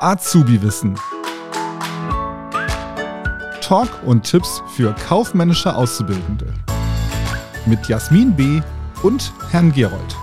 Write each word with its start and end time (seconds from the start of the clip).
Azubi-Wissen. 0.00 0.98
Talk 3.60 3.88
und 4.04 4.22
Tipps 4.22 4.62
für 4.76 4.94
kaufmännische 4.94 5.74
Auszubildende. 5.74 6.52
Mit 7.66 7.88
Jasmin 7.88 8.36
B. 8.36 8.60
und 9.02 9.32
Herrn 9.50 9.72
Gerold. 9.72 10.16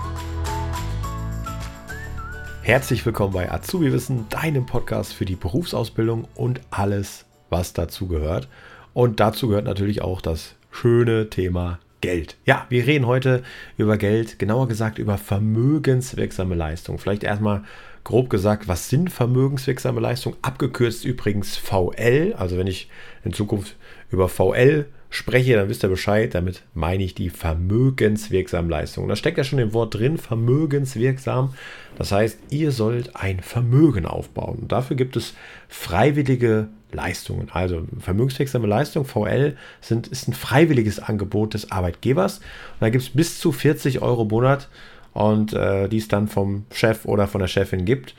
Herzlich 2.62 3.04
willkommen 3.04 3.34
bei 3.34 3.52
Azubi-Wissen, 3.52 4.26
deinem 4.30 4.64
Podcast 4.64 5.12
für 5.12 5.26
die 5.26 5.36
Berufsausbildung 5.36 6.26
und 6.34 6.60
alles, 6.70 7.26
was 7.50 7.74
dazu 7.74 8.06
gehört. 8.08 8.48
Und 8.94 9.20
dazu 9.20 9.48
gehört 9.48 9.66
natürlich 9.66 10.00
auch 10.00 10.22
das 10.22 10.54
schöne 10.70 11.28
Thema 11.28 11.78
Geld. 12.04 12.36
Ja, 12.44 12.66
wir 12.68 12.86
reden 12.86 13.06
heute 13.06 13.42
über 13.78 13.96
Geld, 13.96 14.38
genauer 14.38 14.68
gesagt 14.68 14.98
über 14.98 15.16
vermögenswirksame 15.16 16.54
Leistung. 16.54 16.98
Vielleicht 16.98 17.24
erstmal 17.24 17.64
grob 18.04 18.28
gesagt, 18.28 18.68
was 18.68 18.90
sind 18.90 19.10
vermögenswirksame 19.10 20.00
Leistungen? 20.00 20.36
Abgekürzt 20.42 21.06
übrigens 21.06 21.56
VL. 21.56 22.34
Also 22.36 22.58
wenn 22.58 22.66
ich 22.66 22.90
in 23.24 23.32
Zukunft 23.32 23.76
über 24.10 24.28
VL 24.28 24.84
spreche, 25.16 25.54
dann 25.54 25.68
wisst 25.68 25.82
ihr 25.84 25.88
Bescheid. 25.88 26.34
Damit 26.34 26.62
meine 26.74 27.04
ich 27.04 27.14
die 27.14 27.30
vermögenswirksamen 27.30 28.70
Leistungen. 28.70 29.08
Da 29.08 29.16
steckt 29.16 29.38
ja 29.38 29.44
schon 29.44 29.58
im 29.58 29.72
Wort 29.72 29.94
drin, 29.94 30.18
vermögenswirksam. 30.18 31.54
Das 31.96 32.12
heißt, 32.12 32.38
ihr 32.50 32.72
sollt 32.72 33.14
ein 33.16 33.40
Vermögen 33.40 34.06
aufbauen. 34.06 34.58
Und 34.62 34.72
dafür 34.72 34.96
gibt 34.96 35.16
es 35.16 35.34
freiwillige 35.68 36.68
Leistungen. 36.92 37.48
Also 37.52 37.84
vermögenswirksame 37.98 38.66
Leistung, 38.66 39.04
VL, 39.04 39.56
sind, 39.80 40.08
ist 40.08 40.28
ein 40.28 40.34
freiwilliges 40.34 40.98
Angebot 40.98 41.54
des 41.54 41.70
Arbeitgebers. 41.70 42.38
Und 42.38 42.80
da 42.80 42.90
gibt 42.90 43.04
es 43.04 43.10
bis 43.10 43.38
zu 43.38 43.52
40 43.52 44.02
Euro 44.02 44.22
im 44.22 44.28
Monat 44.28 44.68
und 45.12 45.52
äh, 45.52 45.88
die 45.88 45.98
es 45.98 46.08
dann 46.08 46.28
vom 46.28 46.64
Chef 46.72 47.04
oder 47.04 47.28
von 47.28 47.40
der 47.40 47.48
Chefin 47.48 47.84
gibt. 47.84 48.14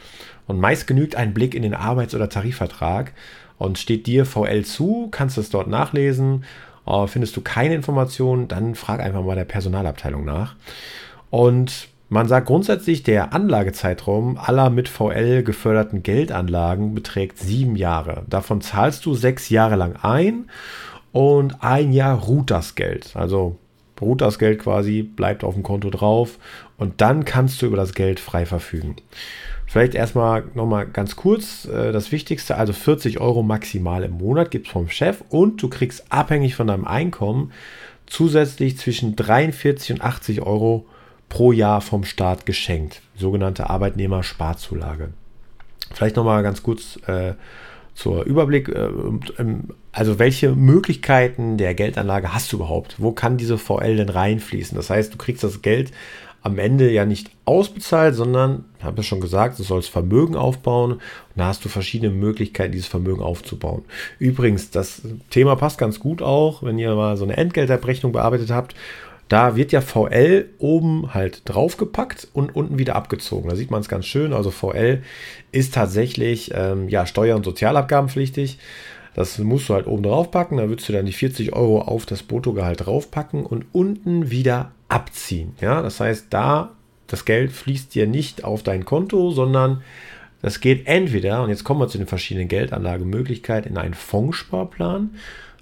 Und 0.48 0.59
meist 0.59 0.88
genügt 0.88 1.16
ein 1.16 1.34
Blick 1.34 1.55
in 1.55 1.64
den 1.64 1.73
Arbeits- 1.73 2.16
oder 2.16 2.30
Tarifvertrag 2.30 3.14
und 3.58 3.78
steht 3.78 4.08
dir 4.08 4.25
VL 4.25 4.64
zu, 4.64 5.09
kannst 5.12 5.38
du 5.38 5.41
es 5.41 5.50
dort 5.50 5.67
nachlesen. 5.67 6.45
Äh, 6.88 7.08
findest 7.08 7.36
du 7.36 7.41
keine 7.41 7.75
Informationen, 7.75 8.47
dann 8.47 8.75
frag 8.75 9.00
einfach 9.00 9.23
mal 9.23 9.36
der 9.36 9.45
Personalabteilung 9.45 10.25
nach. 10.25 10.55
Und 11.30 11.89
man 12.08 12.28
sagt 12.28 12.47
grundsätzlich, 12.47 13.03
der 13.03 13.33
Anlagezeitraum 13.33 14.38
aller 14.38 14.69
mit 14.69 14.88
VL 14.88 15.44
geförderten 15.44 16.03
Geldanlagen 16.03 16.94
beträgt 16.94 17.39
sieben 17.39 17.75
Jahre. 17.75 18.23
Davon 18.30 18.61
zahlst 18.61 19.06
du 19.06 19.16
sechs 19.16 19.50
Jahre 19.50 19.75
lang 19.75 19.95
ein 20.02 20.50
und 21.11 21.63
ein 21.63 21.91
Jahr 21.91 22.19
ruht 22.19 22.52
das 22.52 22.75
Geld. 22.75 23.16
Also 23.16 23.58
ruht 24.00 24.22
das 24.22 24.38
Geld 24.38 24.59
quasi, 24.59 25.02
bleibt 25.02 25.44
auf 25.44 25.56
dem 25.56 25.63
Konto 25.63 25.89
drauf 25.89 26.38
und 26.78 27.02
dann 27.02 27.25
kannst 27.25 27.61
du 27.61 27.66
über 27.66 27.78
das 27.78 27.94
Geld 27.94 28.19
frei 28.19 28.45
verfügen. 28.45 28.97
Vielleicht 29.67 29.95
erstmal 29.95 30.44
nochmal 30.53 30.85
ganz 30.85 31.16
kurz 31.16 31.66
äh, 31.66 31.91
das 31.91 32.11
Wichtigste, 32.11 32.58
also 32.58 32.73
40 32.73 33.19
Euro 33.19 33.44
maximal 33.44 34.03
im 34.03 34.13
Monat 34.13 34.52
gibt 34.52 34.67
es 34.67 34.73
vom 34.73 34.89
Chef 34.89 35.23
und 35.30 35.61
du 35.61 35.69
kriegst 35.69 36.11
abhängig 36.11 36.55
von 36.55 36.67
deinem 36.67 36.85
Einkommen 36.85 37.52
zusätzlich 38.05 38.77
zwischen 38.77 39.16
43 39.16 39.94
und 39.94 40.02
80 40.02 40.41
Euro 40.41 40.85
pro 41.30 41.52
Jahr 41.52 41.81
vom 41.81 42.03
Staat 42.03 42.45
geschenkt. 42.45 43.02
Sogenannte 43.16 43.69
Arbeitnehmersparzulage. 43.69 45.09
Vielleicht 45.94 46.16
nochmal 46.16 46.44
ganz 46.44 46.61
kurz 46.61 47.00
äh, 47.07 47.33
zur 47.94 48.25
Überblick. 48.25 48.69
Äh, 48.69 48.89
ähm, 49.39 49.69
also 49.91 50.19
welche 50.19 50.52
Möglichkeiten 50.52 51.57
der 51.57 51.73
Geldanlage 51.73 52.33
hast 52.33 52.52
du 52.52 52.57
überhaupt? 52.57 52.95
Wo 53.00 53.11
kann 53.11 53.38
diese 53.38 53.57
VL 53.57 53.97
denn 53.97 54.09
reinfließen? 54.09 54.75
Das 54.75 54.89
heißt, 54.89 55.13
du 55.13 55.17
kriegst 55.17 55.44
das 55.44 55.61
Geld 55.61 55.91
am 56.45 56.59
Ende 56.59 56.91
ja 56.91 57.05
nicht 57.05 57.31
ausbezahlt, 57.45 58.13
sondern, 58.13 58.65
habe 58.81 59.01
ich 59.01 59.07
schon 59.07 59.19
gesagt, 59.19 59.57
du 59.57 59.63
sollst 59.63 59.89
Vermögen 59.89 60.35
aufbauen 60.35 60.93
und 60.93 61.01
da 61.35 61.47
hast 61.47 61.65
du 61.65 61.69
verschiedene 61.69 62.13
Möglichkeiten, 62.13 62.71
dieses 62.71 62.88
Vermögen 62.88 63.23
aufzubauen. 63.23 63.83
Übrigens, 64.19 64.69
das 64.69 65.01
Thema 65.31 65.55
passt 65.55 65.79
ganz 65.79 66.00
gut 66.00 66.22
auch, 66.22 66.61
wenn 66.61 66.78
ihr 66.78 66.94
mal 66.94 67.17
so 67.17 67.23
eine 67.23 67.38
Entgeltabrechnung 67.38 68.11
bearbeitet 68.11 68.51
habt 68.51 68.75
da 69.28 69.55
wird 69.55 69.72
ja 69.72 69.81
VL 69.81 70.50
oben 70.59 71.13
halt 71.13 71.41
draufgepackt 71.45 72.28
und 72.34 72.55
unten 72.55 72.78
wieder 72.78 72.95
abgezogen. 72.95 73.50
Da 73.50 73.55
sieht 73.55 73.72
man 73.72 73.81
es 73.81 73.89
ganz 73.89 74.05
schön. 74.05 74.34
Also 74.34 74.51
VL 74.51 75.01
ist 75.51 75.73
tatsächlich 75.73 76.51
ähm, 76.53 76.89
ja, 76.89 77.07
Steuer- 77.07 77.35
und 77.35 77.44
Sozialabgabenpflichtig. 77.44 78.59
Das 79.16 79.39
musst 79.39 79.69
du 79.69 79.73
halt 79.73 79.88
oben 79.88 80.03
drauf 80.03 80.29
packen. 80.29 80.57
Da 80.57 80.69
würdest 80.69 80.88
du 80.89 80.94
dann 80.94 81.07
die 81.07 81.13
40 81.13 81.53
Euro 81.53 81.81
auf 81.81 82.05
das 82.05 82.22
Bruttogehalt 82.22 82.85
draufpacken 82.85 83.45
und 83.45 83.66
unten 83.72 84.29
wieder 84.29 84.72
abziehen. 84.95 85.56
Ja, 85.59 85.81
das 85.81 86.00
heißt, 86.00 86.28
da 86.29 86.72
das 87.07 87.25
Geld 87.25 87.51
fließt 87.51 87.94
dir 87.94 88.07
nicht 88.07 88.45
auf 88.45 88.63
dein 88.63 88.85
Konto, 88.85 89.29
sondern 89.29 89.83
das 90.41 90.61
geht 90.61 90.88
entweder, 90.88 91.44
und 91.44 91.50
jetzt 91.50 91.66
kommen 91.66 91.81
wir 91.81 91.89
zu 91.89 91.97
den 91.97 92.07
verschiedenen 92.07 92.47
Geldanlagemöglichkeiten, 92.47 93.72
in 93.72 93.78
einen 93.78 93.94
Fondssparplan. 93.94 95.09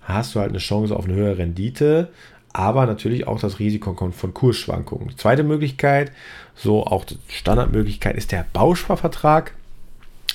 Da 0.05 0.13
hast 0.13 0.35
du 0.35 0.39
halt 0.39 0.49
eine 0.49 0.59
Chance 0.59 0.95
auf 0.95 1.05
eine 1.05 1.15
höhere 1.15 1.39
Rendite, 1.39 2.09
aber 2.53 2.85
natürlich 2.85 3.25
auch 3.25 3.39
das 3.39 3.57
Risiko 3.57 3.95
von 4.11 4.33
Kursschwankungen. 4.33 5.09
Die 5.09 5.15
zweite 5.15 5.43
Möglichkeit, 5.43 6.11
so 6.55 6.85
auch 6.85 7.03
die 7.03 7.17
Standardmöglichkeit, 7.27 8.15
ist 8.15 8.31
der 8.31 8.45
Bausparvertrag. 8.53 9.55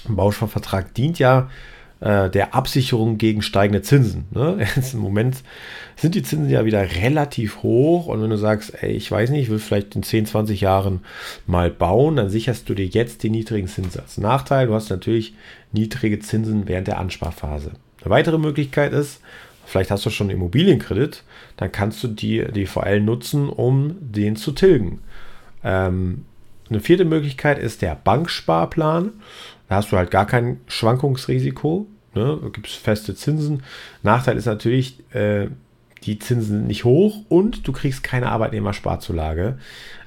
Ein 0.08 0.16
Bausparvertrag 0.16 0.92
dient 0.94 1.20
ja 1.20 1.48
äh, 2.00 2.31
der 2.31 2.54
Absicherung 2.54 3.19
gegen 3.19 3.42
steigende 3.42 3.82
Zinsen. 3.82 4.26
Ne? 4.31 4.59
Jetzt 4.76 4.94
Im 4.94 5.00
Moment 5.00 5.42
sind 5.97 6.14
die 6.14 6.22
Zinsen 6.22 6.48
ja 6.48 6.64
wieder 6.64 6.82
relativ 6.97 7.62
hoch 7.62 8.06
und 8.06 8.22
wenn 8.22 8.31
du 8.31 8.36
sagst, 8.36 8.82
ey, 8.82 8.92
ich 8.92 9.10
weiß 9.10 9.31
nicht, 9.31 9.42
ich 9.42 9.50
will 9.50 9.59
vielleicht 9.59 9.97
in 9.97 10.03
10, 10.03 10.26
20 10.26 10.60
Jahren 10.60 11.00
mal 11.47 11.70
bauen, 11.70 12.16
dann 12.16 12.31
sicherst 12.31 12.69
du 12.69 12.75
dir 12.75 12.87
jetzt 12.87 13.25
den 13.25 13.32
niedrigen 13.32 13.66
Zinssatz. 13.66 14.19
Nachteil, 14.19 14.69
du 14.69 14.75
hast 14.75 14.91
natürlich 14.91 15.34
niedrige 15.72 16.20
Zinsen 16.20 16.69
während 16.69 16.87
der 16.87 16.98
Ansparphase. 16.98 17.72
Eine 18.00 18.10
weitere 18.10 18.38
Möglichkeit 18.38 18.92
ist, 18.92 19.20
vielleicht 19.66 19.91
hast 19.91 20.06
du 20.06 20.10
schon 20.10 20.31
Immobilienkredit, 20.31 21.25
dann 21.56 21.72
kannst 21.72 22.03
du 22.04 22.08
die 22.08 22.44
DVL 22.44 23.00
nutzen, 23.00 23.48
um 23.48 23.97
den 24.00 24.37
zu 24.37 24.53
tilgen. 24.53 25.00
Ähm, 25.64 26.25
eine 26.70 26.81
vierte 26.81 27.04
Möglichkeit 27.04 27.58
ist 27.58 27.82
der 27.82 27.94
Banksparplan. 27.94 29.12
Da 29.69 29.77
hast 29.77 29.93
du 29.93 29.97
halt 29.97 30.11
gar 30.11 30.27
kein 30.27 30.61
Schwankungsrisiko. 30.67 31.87
Ne? 32.15 32.39
Da 32.41 32.49
gibt 32.49 32.69
es 32.69 32.75
feste 32.75 33.15
Zinsen. 33.15 33.62
Nachteil 34.03 34.37
ist 34.37 34.47
natürlich, 34.47 34.99
äh, 35.15 35.49
die 36.05 36.19
Zinsen 36.19 36.49
sind 36.49 36.67
nicht 36.67 36.84
hoch 36.84 37.25
und 37.29 37.67
du 37.67 37.73
kriegst 37.73 38.03
keine 38.03 38.31
Arbeitnehmersparzulage. 38.31 39.59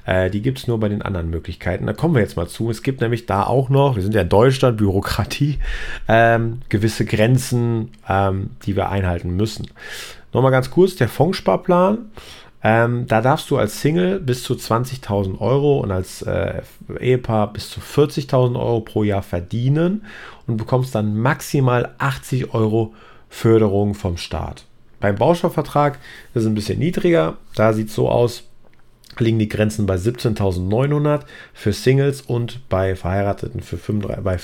Äh, 0.06 0.30
die 0.30 0.42
gibt 0.42 0.60
es 0.60 0.68
nur 0.68 0.80
bei 0.80 0.90
den 0.90 1.02
anderen 1.02 1.30
Möglichkeiten. 1.30 1.86
Da 1.86 1.94
kommen 1.94 2.16
wir 2.16 2.22
jetzt 2.22 2.38
mal 2.38 2.48
zu. 2.48 2.70
Es 2.70 2.82
gibt 2.82 3.02
nämlich 3.02 3.26
da 3.26 3.44
auch 3.44 3.70
noch, 3.70 3.96
wir 3.96 4.04
sind 4.04 4.16
ja 4.16 4.22
in 4.22 4.30
Deutschland, 4.30 4.78
Bürokratie, 4.78 5.60
ähm, 6.08 6.62
gewisse 6.70 7.06
Grenzen, 7.06 7.92
ähm, 8.10 8.52
die 8.66 8.76
wir 8.76 8.90
einhalten 8.90 9.36
müssen. 9.36 9.68
Nochmal 10.34 10.52
ganz 10.52 10.72
kurz, 10.72 10.96
der 10.96 11.10
Fondssparplan. 11.10 12.10
Ähm, 12.64 13.08
da 13.08 13.22
darfst 13.22 13.50
du 13.50 13.58
als 13.58 13.82
Single 13.82 14.20
bis 14.20 14.44
zu 14.44 14.54
20.000 14.54 15.40
Euro 15.40 15.80
und 15.80 15.92
als 15.92 16.22
äh, 16.22 16.62
Ehepaar 17.00 17.52
bis 17.54 17.70
zu 17.70 17.80
40.000 17.80 18.60
Euro 18.60 18.82
pro 18.82 19.04
Jahr 19.04 19.24
verdienen 19.24 20.06
und 20.46 20.58
bekommst 20.58 20.94
dann 20.94 21.18
maximal 21.18 21.96
80 21.98 22.54
Euro 22.54 22.94
Förderung 23.30 23.96
vom 23.96 24.18
Staat. 24.18 24.66
Beim 25.00 25.16
Bausparvertrag 25.16 25.98
ist 26.34 26.44
es 26.44 26.46
ein 26.46 26.54
bisschen 26.54 26.78
niedriger. 26.78 27.38
Da 27.56 27.74
sieht 27.74 27.88
es 27.90 27.96
so 27.96 28.10
aus, 28.10 28.44
liegen 29.18 29.40
die 29.40 29.50
Grenzen 29.50 29.88
bei 29.88 29.96
17.900 29.96 31.22
für 31.54 31.74
Singles 31.74 32.22
und 32.22 32.68
bei 32.70 32.96
Verheirateten 32.96 33.62
für 33.62 33.78
35, 33.78 34.24
bei 34.24 34.38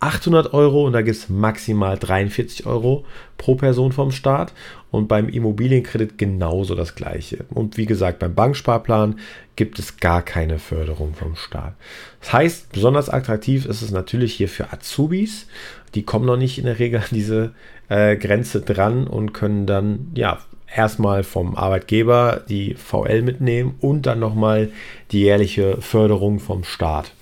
35.800 0.00 0.52
Euro 0.52 0.86
und 0.86 0.92
da 0.92 1.02
gibt 1.02 1.16
es 1.16 1.28
maximal 1.28 1.98
43 1.98 2.66
Euro 2.66 3.04
pro 3.36 3.54
Person 3.54 3.92
vom 3.92 4.10
Staat 4.10 4.52
und 4.90 5.08
beim 5.08 5.28
Immobilienkredit 5.28 6.18
genauso 6.18 6.74
das 6.74 6.94
gleiche. 6.94 7.44
Und 7.50 7.76
wie 7.76 7.86
gesagt, 7.86 8.18
beim 8.18 8.34
Banksparplan 8.34 9.18
gibt 9.56 9.78
es 9.78 9.98
gar 9.98 10.22
keine 10.22 10.58
Förderung 10.58 11.14
vom 11.14 11.36
Staat. 11.36 11.74
Das 12.20 12.32
heißt, 12.32 12.72
besonders 12.72 13.08
attraktiv 13.08 13.66
ist 13.66 13.82
es 13.82 13.90
natürlich 13.90 14.34
hier 14.34 14.48
für 14.48 14.72
Azubis. 14.72 15.46
Die 15.94 16.04
kommen 16.04 16.26
noch 16.26 16.36
nicht 16.36 16.58
in 16.58 16.64
der 16.64 16.78
Regel 16.78 17.00
an 17.00 17.08
diese 17.10 17.52
äh, 17.88 18.16
Grenze 18.16 18.60
dran 18.60 19.06
und 19.06 19.32
können 19.32 19.66
dann 19.66 20.12
ja 20.14 20.38
erstmal 20.74 21.24
vom 21.24 21.56
Arbeitgeber 21.56 22.42
die 22.48 22.74
VL 22.74 23.22
mitnehmen 23.22 23.74
und 23.80 24.06
dann 24.06 24.20
nochmal 24.20 24.70
die 25.10 25.22
jährliche 25.22 25.80
Förderung 25.80 26.40
vom 26.40 26.64
Staat. 26.64 27.12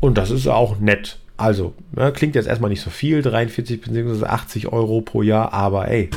Und 0.00 0.18
das 0.18 0.30
ist 0.30 0.48
auch 0.48 0.78
nett. 0.78 1.18
Also, 1.40 1.72
ne, 1.92 2.12
klingt 2.12 2.34
jetzt 2.34 2.48
erstmal 2.48 2.68
nicht 2.68 2.82
so 2.82 2.90
viel, 2.90 3.22
43 3.22 3.80
bzw. 3.80 4.26
80 4.26 4.68
Euro 4.68 5.00
pro 5.00 5.22
Jahr, 5.22 5.54
aber 5.54 5.88
ey, 5.88 6.10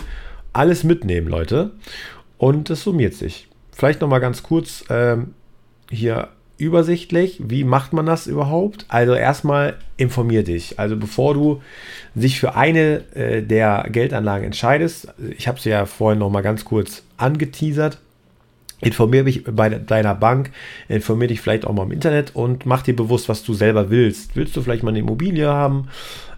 alles 0.51 0.83
mitnehmen, 0.83 1.29
Leute. 1.29 1.71
Und 2.37 2.69
es 2.69 2.83
summiert 2.83 3.13
sich. 3.13 3.47
Vielleicht 3.71 4.01
nochmal 4.01 4.19
ganz 4.19 4.43
kurz 4.43 4.83
ähm, 4.89 5.33
hier 5.89 6.27
übersichtlich. 6.57 7.41
Wie 7.41 7.63
macht 7.63 7.93
man 7.93 8.05
das 8.05 8.27
überhaupt? 8.27 8.85
Also 8.89 9.13
erstmal 9.13 9.77
informier 9.95 10.43
dich. 10.43 10.77
Also 10.77 10.97
bevor 10.97 11.33
du 11.33 11.61
dich 12.15 12.37
für 12.37 12.55
eine 12.55 13.03
äh, 13.15 13.41
der 13.41 13.87
Geldanlagen 13.89 14.45
entscheidest, 14.45 15.07
ich 15.37 15.47
habe 15.47 15.59
sie 15.59 15.69
ja 15.69 15.85
vorhin 15.85 16.19
noch 16.19 16.29
mal 16.31 16.41
ganz 16.41 16.65
kurz 16.65 17.03
angeteasert, 17.15 17.97
Informier 18.83 19.23
dich 19.23 19.43
bei 19.43 19.69
deiner 19.69 20.15
Bank, 20.15 20.51
informier 20.87 21.27
dich 21.27 21.41
vielleicht 21.41 21.65
auch 21.65 21.73
mal 21.73 21.83
im 21.83 21.91
Internet 21.91 22.35
und 22.35 22.65
mach 22.65 22.81
dir 22.81 22.95
bewusst, 22.95 23.29
was 23.29 23.43
du 23.43 23.53
selber 23.53 23.89
willst. 23.89 24.35
Willst 24.35 24.55
du 24.55 24.61
vielleicht 24.61 24.83
mal 24.83 24.89
eine 24.89 24.99
Immobilie 24.99 25.47
haben? 25.47 25.87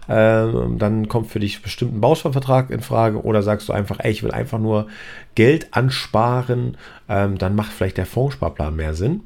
Ähm, 0.08 0.78
dann 0.78 1.08
kommt 1.08 1.30
für 1.30 1.40
dich 1.40 1.62
bestimmt 1.62 1.96
ein 1.96 2.00
Bausparvertrag 2.00 2.70
in 2.70 2.80
Frage 2.80 3.22
oder 3.22 3.42
sagst 3.42 3.68
du 3.68 3.72
einfach, 3.72 3.98
ey, 4.00 4.12
ich 4.12 4.22
will 4.22 4.30
einfach 4.30 4.58
nur 4.58 4.86
Geld 5.34 5.68
ansparen, 5.72 6.76
ähm, 7.08 7.38
dann 7.38 7.56
macht 7.56 7.72
vielleicht 7.72 7.96
der 7.96 8.06
Fondssparplan 8.06 8.76
mehr 8.76 8.94
Sinn. 8.94 9.22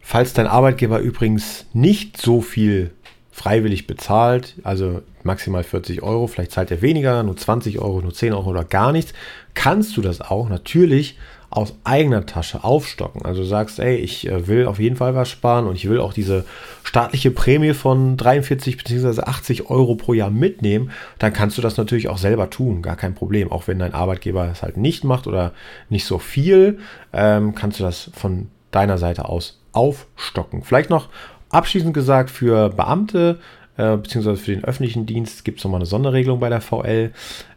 Falls 0.00 0.34
dein 0.34 0.46
Arbeitgeber 0.46 1.00
übrigens 1.00 1.66
nicht 1.72 2.20
so 2.20 2.40
viel 2.40 2.90
freiwillig 3.30 3.86
bezahlt, 3.86 4.56
also 4.64 5.02
maximal 5.22 5.62
40 5.62 6.02
Euro, 6.02 6.26
vielleicht 6.26 6.52
zahlt 6.52 6.70
er 6.70 6.82
weniger, 6.82 7.22
nur 7.22 7.36
20 7.36 7.78
Euro, 7.78 8.00
nur 8.00 8.12
10 8.12 8.32
Euro 8.32 8.50
oder 8.50 8.64
gar 8.64 8.92
nichts, 8.92 9.12
kannst 9.54 9.96
du 9.96 10.02
das 10.02 10.20
auch 10.20 10.48
natürlich 10.48 11.16
aus 11.50 11.74
eigener 11.84 12.26
Tasche 12.26 12.62
aufstocken. 12.62 13.24
Also 13.24 13.42
sagst, 13.42 13.78
ey, 13.78 13.96
ich 13.96 14.28
äh, 14.28 14.46
will 14.46 14.66
auf 14.66 14.78
jeden 14.78 14.96
Fall 14.96 15.14
was 15.14 15.30
sparen 15.30 15.66
und 15.66 15.76
ich 15.76 15.88
will 15.88 16.00
auch 16.00 16.12
diese 16.12 16.44
staatliche 16.82 17.30
Prämie 17.30 17.72
von 17.72 18.16
43 18.16 18.76
bzw. 18.76 19.22
80 19.22 19.70
Euro 19.70 19.94
pro 19.94 20.12
Jahr 20.12 20.30
mitnehmen, 20.30 20.90
dann 21.18 21.32
kannst 21.32 21.56
du 21.56 21.62
das 21.62 21.76
natürlich 21.76 22.08
auch 22.08 22.18
selber 22.18 22.50
tun, 22.50 22.82
gar 22.82 22.96
kein 22.96 23.14
Problem. 23.14 23.50
Auch 23.50 23.66
wenn 23.66 23.78
dein 23.78 23.94
Arbeitgeber 23.94 24.48
es 24.50 24.62
halt 24.62 24.76
nicht 24.76 25.04
macht 25.04 25.26
oder 25.26 25.52
nicht 25.88 26.04
so 26.04 26.18
viel, 26.18 26.78
ähm, 27.12 27.54
kannst 27.54 27.80
du 27.80 27.84
das 27.84 28.10
von 28.14 28.48
deiner 28.70 28.98
Seite 28.98 29.26
aus 29.26 29.60
aufstocken. 29.72 30.62
Vielleicht 30.62 30.90
noch 30.90 31.08
abschließend 31.50 31.94
gesagt 31.94 32.30
für 32.30 32.70
Beamte 32.70 33.38
äh, 33.78 33.96
beziehungsweise 33.96 34.42
für 34.42 34.50
den 34.50 34.64
öffentlichen 34.64 35.06
Dienst 35.06 35.44
gibt 35.44 35.58
es 35.58 35.64
nochmal 35.64 35.78
eine 35.78 35.86
Sonderregelung 35.86 36.40
bei 36.40 36.48
der 36.48 36.60
VL. 36.60 37.12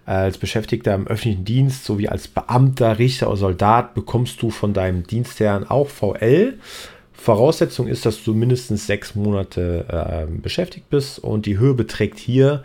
Äh, 0.06 0.12
als 0.12 0.38
Beschäftigter 0.38 0.94
im 0.94 1.08
öffentlichen 1.08 1.46
Dienst 1.46 1.84
sowie 1.84 2.08
als 2.08 2.28
Beamter, 2.28 3.00
Richter 3.00 3.28
oder 3.28 3.38
Soldat 3.38 3.96
bekommst 3.96 4.42
du 4.42 4.52
von 4.52 4.74
deinem 4.74 5.06
Dienstherrn 5.06 5.66
auch 5.68 5.90
VL. 5.90 6.60
Voraussetzung 7.14 7.88
ist, 7.88 8.06
dass 8.06 8.24
du 8.24 8.34
mindestens 8.34 8.88
sechs 8.88 9.16
Monate 9.16 9.86
äh, 9.90 10.32
beschäftigt 10.32 10.90
bist 10.90 11.20
und 11.20 11.46
die 11.46 11.58
Höhe 11.58 11.74
beträgt 11.74 12.20
hier 12.20 12.64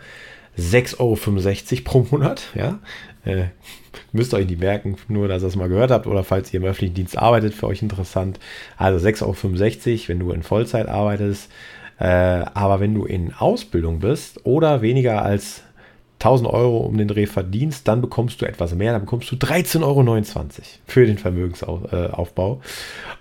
6,65 0.57 0.99
Euro 0.99 1.83
pro 1.83 2.07
Monat. 2.11 2.43
Ja? 2.55 2.79
Äh, 3.25 3.45
müsst 4.11 4.33
ihr 4.33 4.37
euch 4.37 4.47
nicht 4.47 4.59
merken, 4.59 4.97
nur 5.07 5.27
dass 5.27 5.43
ihr 5.43 5.47
es 5.47 5.55
mal 5.55 5.69
gehört 5.69 5.91
habt 5.91 6.05
oder 6.07 6.23
falls 6.23 6.53
ihr 6.53 6.59
im 6.59 6.65
öffentlichen 6.65 6.95
Dienst 6.95 7.17
arbeitet, 7.17 7.53
für 7.53 7.67
euch 7.67 7.81
interessant. 7.81 8.39
Also 8.77 9.05
6,65 9.05 9.23
Euro, 9.25 10.07
wenn 10.07 10.19
du 10.19 10.31
in 10.31 10.43
Vollzeit 10.43 10.87
arbeitest. 10.87 11.49
Äh, 11.99 12.05
aber 12.53 12.79
wenn 12.79 12.93
du 12.93 13.05
in 13.05 13.33
Ausbildung 13.33 13.99
bist 13.99 14.45
oder 14.45 14.81
weniger 14.81 15.23
als 15.23 15.63
1000 16.19 16.49
Euro 16.49 16.79
um 16.79 16.97
den 16.97 17.07
Dreh 17.07 17.27
verdienst, 17.27 17.87
dann 17.87 18.01
bekommst 18.01 18.41
du 18.41 18.45
etwas 18.45 18.73
mehr, 18.73 18.91
dann 18.91 19.01
bekommst 19.01 19.31
du 19.31 19.35
13,29 19.35 19.83
Euro 19.83 20.25
für 20.85 21.05
den 21.05 21.17
Vermögensaufbau. 21.17 22.61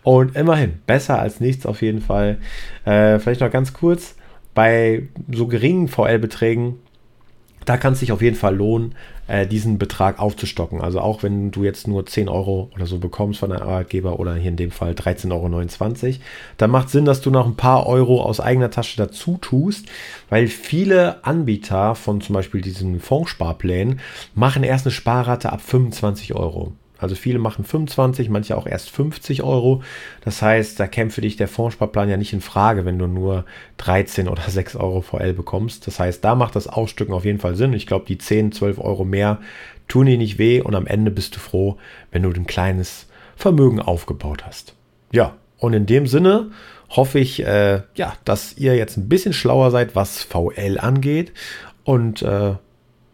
Und 0.02 0.34
immerhin, 0.34 0.80
besser 0.86 1.18
als 1.18 1.40
nichts 1.40 1.66
auf 1.66 1.82
jeden 1.82 2.00
Fall. 2.00 2.38
Äh, 2.84 3.18
vielleicht 3.18 3.42
noch 3.42 3.50
ganz 3.50 3.74
kurz, 3.74 4.16
bei 4.54 5.08
so 5.30 5.46
geringen 5.46 5.88
VL-Beträgen 5.88 6.78
da 7.66 7.76
kann 7.76 7.92
es 7.92 8.00
sich 8.00 8.12
auf 8.12 8.22
jeden 8.22 8.36
Fall 8.36 8.56
lohnen, 8.56 8.94
äh, 9.26 9.46
diesen 9.46 9.76
Betrag 9.76 10.18
aufzustocken. 10.18 10.80
Also 10.80 11.00
auch 11.00 11.22
wenn 11.22 11.50
du 11.50 11.64
jetzt 11.64 11.88
nur 11.88 12.06
10 12.06 12.28
Euro 12.28 12.70
oder 12.74 12.86
so 12.86 12.98
bekommst 12.98 13.40
von 13.40 13.50
deinem 13.50 13.62
Arbeitgeber 13.62 14.18
oder 14.18 14.34
hier 14.34 14.50
in 14.50 14.56
dem 14.56 14.70
Fall 14.70 14.92
13,29 14.92 16.04
Euro, 16.06 16.18
dann 16.56 16.70
macht 16.70 16.90
Sinn, 16.90 17.04
dass 17.04 17.20
du 17.20 17.30
noch 17.30 17.46
ein 17.46 17.56
paar 17.56 17.86
Euro 17.86 18.22
aus 18.22 18.40
eigener 18.40 18.70
Tasche 18.70 18.96
dazu 18.96 19.36
tust, 19.40 19.86
weil 20.30 20.46
viele 20.46 21.24
Anbieter 21.24 21.94
von 21.94 22.20
zum 22.20 22.34
Beispiel 22.34 22.60
diesen 22.60 23.00
Fondssparplänen 23.00 24.00
machen 24.34 24.62
erst 24.62 24.86
eine 24.86 24.92
Sparrate 24.92 25.52
ab 25.52 25.60
25 25.60 26.34
Euro. 26.34 26.72
Also 26.98 27.14
viele 27.14 27.38
machen 27.38 27.64
25, 27.64 28.30
manche 28.30 28.56
auch 28.56 28.66
erst 28.66 28.90
50 28.90 29.42
Euro. 29.42 29.82
Das 30.24 30.40
heißt, 30.42 30.80
da 30.80 30.86
kämpft 30.86 31.16
für 31.16 31.20
dich 31.20 31.36
der 31.36 31.48
Fondssparplan 31.48 32.08
ja 32.08 32.16
nicht 32.16 32.32
in 32.32 32.40
Frage, 32.40 32.84
wenn 32.84 32.98
du 32.98 33.06
nur 33.06 33.44
13 33.78 34.28
oder 34.28 34.42
6 34.48 34.76
Euro 34.76 35.02
VL 35.02 35.32
bekommst. 35.32 35.86
Das 35.86 36.00
heißt, 36.00 36.24
da 36.24 36.34
macht 36.34 36.56
das 36.56 36.66
Ausstücken 36.66 37.12
auf 37.12 37.24
jeden 37.24 37.38
Fall 37.38 37.56
Sinn. 37.56 37.72
Ich 37.72 37.86
glaube, 37.86 38.06
die 38.06 38.18
10, 38.18 38.52
12 38.52 38.78
Euro 38.78 39.04
mehr 39.04 39.38
tun 39.88 40.06
dir 40.06 40.18
nicht 40.18 40.38
weh 40.38 40.60
und 40.60 40.74
am 40.74 40.86
Ende 40.86 41.10
bist 41.10 41.36
du 41.36 41.40
froh, 41.40 41.76
wenn 42.10 42.22
du 42.22 42.30
ein 42.30 42.46
kleines 42.46 43.06
Vermögen 43.36 43.80
aufgebaut 43.80 44.44
hast. 44.46 44.74
Ja, 45.12 45.36
und 45.58 45.72
in 45.72 45.86
dem 45.86 46.06
Sinne 46.06 46.50
hoffe 46.90 47.18
ich, 47.18 47.44
äh, 47.44 47.82
ja, 47.94 48.14
dass 48.24 48.56
ihr 48.56 48.76
jetzt 48.76 48.96
ein 48.96 49.08
bisschen 49.08 49.32
schlauer 49.32 49.70
seid, 49.70 49.94
was 49.94 50.22
VL 50.22 50.78
angeht 50.78 51.32
und 51.84 52.22
äh, 52.22 52.54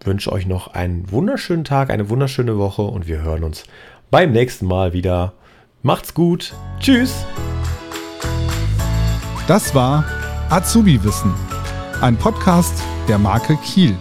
wünsche 0.06 0.32
euch 0.32 0.46
noch 0.46 0.74
einen 0.74 1.10
wunderschönen 1.10 1.64
Tag, 1.64 1.90
eine 1.90 2.08
wunderschöne 2.08 2.58
Woche 2.58 2.82
und 2.82 3.06
wir 3.06 3.22
hören 3.22 3.44
uns 3.44 3.64
beim 4.10 4.32
nächsten 4.32 4.66
Mal 4.66 4.92
wieder. 4.92 5.32
Macht's 5.82 6.14
gut. 6.14 6.54
Tschüss. 6.80 7.24
Das 9.48 9.74
war 9.74 10.04
Azubi 10.50 11.02
Wissen, 11.02 11.34
ein 12.00 12.16
Podcast 12.16 12.82
der 13.08 13.18
Marke 13.18 13.56
Kiel. 13.64 13.96